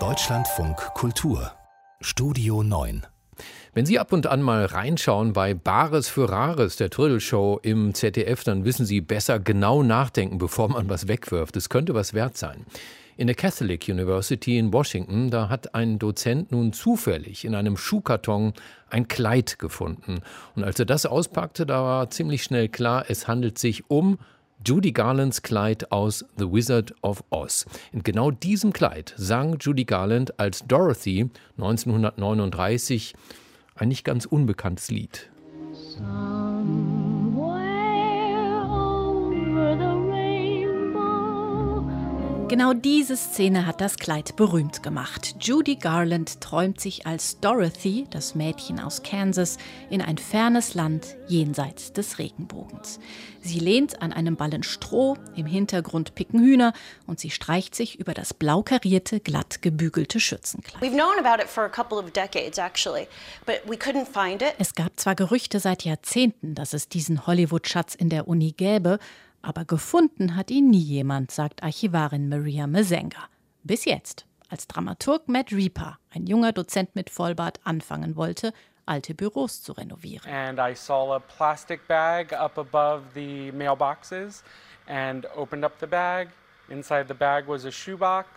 Deutschlandfunk 0.00 0.76
Kultur 0.94 1.52
Studio 2.00 2.64
9 2.64 3.06
wenn 3.72 3.86
Sie 3.86 4.00
ab 4.00 4.12
und 4.12 4.26
an 4.26 4.42
mal 4.42 4.64
reinschauen 4.64 5.32
bei 5.32 5.54
Bares 5.54 6.08
für 6.08 6.28
Rares, 6.28 6.74
der 6.76 6.90
Trödelshow 6.90 7.60
im 7.62 7.94
ZDF, 7.94 8.42
dann 8.42 8.64
wissen 8.64 8.84
Sie 8.84 9.00
besser 9.00 9.38
genau 9.38 9.84
nachdenken, 9.84 10.38
bevor 10.38 10.68
man 10.68 10.88
was 10.88 11.06
wegwirft. 11.08 11.56
Es 11.56 11.68
könnte 11.68 11.94
was 11.94 12.14
wert 12.14 12.36
sein. 12.36 12.66
In 13.16 13.28
der 13.28 13.36
Catholic 13.36 13.88
University 13.88 14.58
in 14.58 14.72
Washington, 14.72 15.30
da 15.30 15.48
hat 15.48 15.74
ein 15.74 16.00
Dozent 16.00 16.50
nun 16.50 16.72
zufällig 16.72 17.44
in 17.44 17.54
einem 17.54 17.76
Schuhkarton 17.76 18.54
ein 18.90 19.06
Kleid 19.06 19.58
gefunden. 19.60 20.20
Und 20.56 20.64
als 20.64 20.78
er 20.80 20.84
das 20.84 21.06
auspackte, 21.06 21.64
da 21.64 21.82
war 21.82 22.10
ziemlich 22.10 22.42
schnell 22.42 22.68
klar, 22.68 23.04
es 23.08 23.28
handelt 23.28 23.58
sich 23.58 23.88
um 23.88 24.18
Judy 24.62 24.92
Garlands 24.92 25.42
Kleid 25.42 25.90
aus 25.90 26.24
The 26.36 26.50
Wizard 26.50 26.94
of 27.02 27.24
Oz. 27.30 27.66
In 27.92 28.02
genau 28.02 28.30
diesem 28.30 28.72
Kleid 28.72 29.14
sang 29.16 29.56
Judy 29.58 29.84
Garland 29.84 30.38
als 30.38 30.64
Dorothy 30.66 31.30
1939 31.56 33.14
ein 33.74 33.88
nicht 33.88 34.04
ganz 34.04 34.26
unbekanntes 34.26 34.90
Lied. 34.90 35.30
Genau 42.46 42.74
diese 42.74 43.16
Szene 43.16 43.66
hat 43.66 43.80
das 43.80 43.96
Kleid 43.96 44.36
berühmt 44.36 44.82
gemacht. 44.82 45.34
Judy 45.40 45.76
Garland 45.76 46.42
träumt 46.42 46.78
sich 46.78 47.06
als 47.06 47.40
Dorothy, 47.40 48.06
das 48.10 48.34
Mädchen 48.34 48.78
aus 48.80 49.02
Kansas, 49.02 49.56
in 49.88 50.02
ein 50.02 50.18
fernes 50.18 50.74
Land 50.74 51.16
jenseits 51.26 51.94
des 51.94 52.18
Regenbogens. 52.18 53.00
Sie 53.40 53.58
lehnt 53.58 54.02
an 54.02 54.12
einem 54.12 54.36
Ballen 54.36 54.62
Stroh, 54.62 55.16
im 55.34 55.46
Hintergrund 55.46 56.14
picken 56.14 56.40
Hühner 56.40 56.74
und 57.06 57.18
sie 57.18 57.30
streicht 57.30 57.74
sich 57.74 57.98
über 57.98 58.12
das 58.12 58.34
blau 58.34 58.62
karierte, 58.62 59.20
glatt 59.20 59.62
gebügelte 59.62 60.20
Schützenkleid. 60.20 60.82
Es 64.58 64.74
gab 64.74 65.00
zwar 65.00 65.14
Gerüchte 65.14 65.60
seit 65.60 65.84
Jahrzehnten, 65.84 66.54
dass 66.54 66.74
es 66.74 66.88
diesen 66.88 67.26
Hollywood-Schatz 67.26 67.94
in 67.94 68.10
der 68.10 68.28
Uni 68.28 68.52
gäbe, 68.52 68.98
aber 69.44 69.64
gefunden 69.64 70.36
hat 70.36 70.50
ihn 70.50 70.70
nie 70.70 70.78
jemand, 70.78 71.30
sagt 71.30 71.62
Archivarin 71.62 72.28
Maria 72.28 72.66
Mesenga. 72.66 73.28
Bis 73.62 73.84
jetzt, 73.84 74.26
als 74.48 74.66
Dramaturg 74.66 75.28
Matt 75.28 75.52
Reaper, 75.52 75.98
ein 76.10 76.26
junger 76.26 76.52
Dozent 76.52 76.94
mit 76.94 77.10
Vollbart, 77.10 77.60
anfangen 77.64 78.16
wollte, 78.16 78.52
alte 78.86 79.14
Büros 79.14 79.62
zu 79.62 79.72
renovieren. 79.72 80.30
And 80.32 80.58
I 80.58 80.74
saw 80.74 81.14
a 81.14 81.18
plastic 81.18 81.86
bag 81.88 82.32
up 82.32 82.58
above 82.58 83.02
the 83.14 83.52
mailboxes 83.52 84.42
and 84.86 85.26
opened 85.36 85.64
up 85.64 85.78
the 85.80 85.86
bag 85.86 86.28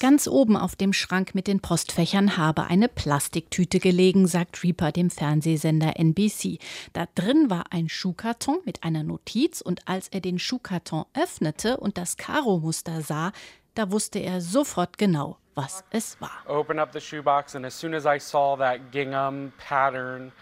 Ganz 0.00 0.28
oben 0.28 0.56
auf 0.56 0.76
dem 0.76 0.92
Schrank 0.92 1.34
mit 1.34 1.46
den 1.46 1.60
Postfächern 1.60 2.36
habe 2.36 2.64
eine 2.64 2.88
Plastiktüte 2.88 3.80
gelegen, 3.80 4.26
sagt 4.26 4.62
Reaper 4.62 4.92
dem 4.92 5.10
Fernsehsender 5.10 5.98
NBC. 5.98 6.58
Da 6.92 7.06
drin 7.14 7.50
war 7.50 7.64
ein 7.70 7.88
Schuhkarton 7.88 8.58
mit 8.64 8.84
einer 8.84 9.02
Notiz 9.02 9.60
und 9.60 9.88
als 9.88 10.08
er 10.08 10.20
den 10.20 10.38
Schuhkarton 10.38 11.04
öffnete 11.14 11.78
und 11.78 11.98
das 11.98 12.16
Karo-Muster 12.16 13.00
sah, 13.02 13.32
da 13.74 13.90
wusste 13.90 14.18
er 14.18 14.40
sofort 14.40 14.98
genau, 14.98 15.38
was 15.54 15.84
es 15.90 16.20
war. 16.20 16.30
Open 16.46 16.78
up 16.78 16.92
the 16.92 17.00
shoebox 17.00 17.54
and 17.54 17.64
as 17.64 17.78
soon 17.78 17.94
as 17.94 18.04
I 18.04 18.18
saw 18.18 18.56
that 18.56 18.90
gingham 18.90 19.52
pattern 19.58 20.32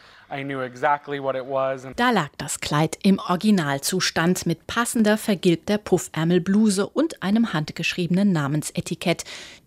da 1.97 2.11
lag 2.11 2.29
das 2.39 2.61
Kleid 2.61 2.99
im 3.03 3.19
Originalzustand 3.19 4.47
mit 4.47 4.69
passender 4.69 5.19
vergilbter 5.19 5.77
Puffärmelbluse 5.77 6.89
und 6.89 7.21
einem 7.21 7.53
handgeschriebenen 7.53 8.31
Namensetikett 8.31 9.25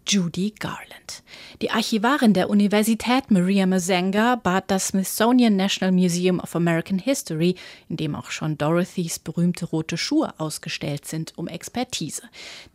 Judy 0.07 0.53
Garland. 0.57 1.23
Die 1.61 1.69
Archivarin 1.69 2.33
der 2.33 2.49
Universität 2.49 3.29
Maria 3.29 3.65
Mazenga 3.65 4.35
bat 4.35 4.71
das 4.71 4.87
Smithsonian 4.87 5.57
National 5.57 5.91
Museum 5.91 6.39
of 6.39 6.55
American 6.55 6.99
History, 6.99 7.55
in 7.89 7.97
dem 7.97 8.15
auch 8.15 8.31
schon 8.31 8.57
Dorothys 8.57 9.19
berühmte 9.19 9.65
rote 9.65 9.97
Schuhe 9.97 10.33
ausgestellt 10.37 11.05
sind, 11.05 11.33
um 11.35 11.49
Expertise. 11.49 12.21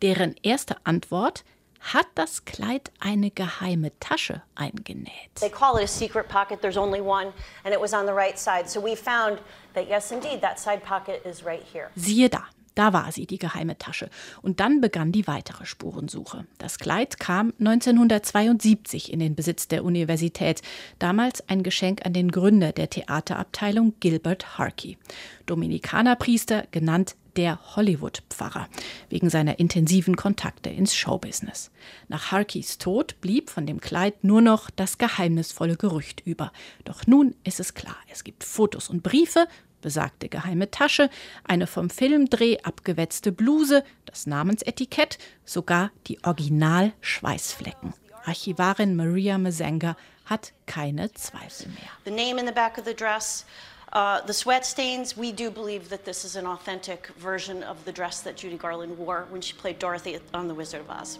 Deren 0.03 0.35
erste 0.43 0.77
Antwort 0.83 1.43
hat 1.79 2.07
das 2.15 2.45
Kleid 2.45 2.91
eine 2.99 3.31
geheime 3.31 3.91
Tasche 3.99 4.41
eingenäht. 4.55 5.35
They 5.35 5.49
call 5.49 5.77
it 5.77 5.83
a 5.83 5.87
secret 5.87 6.27
pocket. 6.27 6.61
There's 6.61 6.77
only 6.77 7.01
one 7.01 7.33
and 7.63 7.73
it 7.73 7.79
was 7.79 7.93
on 7.93 8.05
the 8.05 8.13
right 8.13 8.37
side. 8.37 8.69
So 8.69 8.83
we 8.83 8.95
found 8.95 9.39
that 9.73 9.87
yes 9.87 10.11
indeed 10.11 10.41
that 10.41 10.59
side 10.59 10.83
pocket 10.83 11.25
is 11.25 11.45
right 11.45 11.63
here. 11.73 11.89
Siehe 11.95 12.29
da. 12.29 12.47
Da 12.75 12.93
war 12.93 13.11
sie, 13.11 13.25
die 13.25 13.39
geheime 13.39 13.77
Tasche. 13.77 14.09
Und 14.41 14.61
dann 14.61 14.79
begann 14.79 15.11
die 15.11 15.27
weitere 15.27 15.65
Spurensuche. 15.65 16.45
Das 16.59 16.79
Kleid 16.79 17.19
kam 17.19 17.51
1972 17.59 19.11
in 19.11 19.19
den 19.19 19.35
Besitz 19.35 19.67
der 19.67 19.83
Universität. 19.83 20.61
Damals 20.97 21.43
ein 21.49 21.63
Geschenk 21.63 22.05
an 22.05 22.13
den 22.13 22.31
Gründer 22.31 22.71
der 22.71 22.89
Theaterabteilung 22.89 23.95
Gilbert 23.99 24.57
Harkey. 24.57 24.97
Dominikanerpriester, 25.45 26.67
genannt 26.71 27.17
der 27.39 27.77
Hollywood-Pfarrer, 27.77 28.67
wegen 29.07 29.29
seiner 29.29 29.59
intensiven 29.59 30.17
Kontakte 30.17 30.69
ins 30.69 30.93
Showbusiness. 30.93 31.71
Nach 32.09 32.33
Harkeys 32.33 32.79
Tod 32.79 33.15
blieb 33.21 33.49
von 33.49 33.65
dem 33.65 33.79
Kleid 33.79 34.25
nur 34.25 34.41
noch 34.41 34.69
das 34.69 34.97
geheimnisvolle 34.97 35.77
Gerücht 35.77 36.21
über. 36.25 36.51
Doch 36.83 37.07
nun 37.07 37.33
ist 37.45 37.61
es 37.61 37.75
klar, 37.75 37.95
es 38.11 38.25
gibt 38.25 38.43
Fotos 38.43 38.89
und 38.89 39.03
Briefe, 39.03 39.47
besagte 39.79 40.27
geheime 40.27 40.69
Tasche, 40.69 41.09
eine 41.45 41.65
vom 41.65 41.89
Filmdreh 41.89 42.57
abgewetzte 42.63 43.31
Bluse, 43.31 43.85
das 44.03 44.27
Namensetikett, 44.27 45.17
sogar 45.45 45.91
die 46.07 46.21
Original-Schweißflecken. 46.25 47.93
Archivarin 48.25 48.97
Maria 48.97 49.37
Mazenga 49.37 49.95
hat 50.25 50.51
keine 50.65 51.13
Zweifel 51.13 51.69
mehr. 51.69 51.89
The 52.03 52.11
name 52.11 52.37
in 52.37 52.47
the 52.47 52.53
back 52.53 52.77
of 52.77 52.83
the 52.85 52.93
dress 52.93 53.45
Uh, 53.91 54.21
the 54.21 54.33
sweat 54.33 54.65
stains, 54.65 55.17
we 55.17 55.31
do 55.31 55.49
believe 55.49 55.89
that 55.89 56.05
this 56.05 56.23
is 56.23 56.35
an 56.35 56.45
authentic 56.45 57.07
version 57.17 57.63
of 57.63 57.83
the 57.85 57.91
dress 57.91 58.21
that 58.21 58.37
Judy 58.37 58.57
Garland 58.57 58.97
wore 58.97 59.25
when 59.29 59.41
she 59.41 59.53
played 59.53 59.79
Dorothy 59.79 60.19
on 60.33 60.47
The 60.47 60.53
Wizard 60.53 60.81
of 60.81 60.89
Oz. 60.91 61.19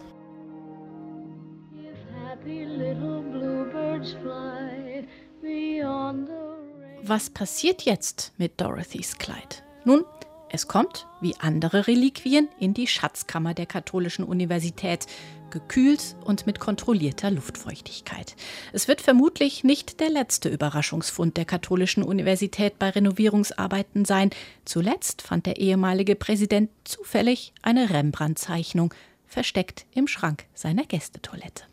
Was 7.08 7.30
passiert 7.30 7.82
jetzt 7.86 8.32
mit 8.38 8.58
Dorothys 8.58 9.18
Kleid? 9.18 9.64
Nun, 9.86 10.06
es 10.52 10.68
kommt, 10.68 11.08
wie 11.22 11.36
andere 11.40 11.88
Reliquien, 11.88 12.50
in 12.60 12.74
die 12.74 12.88
Schatzkammer 12.88 13.54
der 13.54 13.66
Katholischen 13.66 14.24
Universität, 14.26 15.06
gekühlt 15.50 16.16
und 16.24 16.46
mit 16.46 16.60
kontrollierter 16.60 17.32
Luftfeuchtigkeit. 17.32 18.36
Es 18.72 18.88
wird 18.88 19.02
vermutlich 19.02 19.64
nicht 19.64 20.00
der 20.00 20.10
letzte 20.10 20.50
Überraschungsfund 20.50 21.38
der 21.38 21.46
Katholischen 21.46 22.04
Universität 22.04 22.78
bei 22.80 22.90
Renovierungsarbeiten 22.90 24.06
sein. 24.06 24.30
Zuletzt 24.66 25.22
fand 25.22 25.46
der 25.46 25.58
ehemalige 25.58 26.16
Präsident 26.16 26.70
zufällig 26.84 27.54
eine 27.62 27.90
Rembrandt-Zeichnung 27.90 28.94
versteckt 29.26 29.86
im 29.94 30.08
Schrank 30.08 30.46
seiner 30.54 30.86
Gästetoilette. 30.86 31.64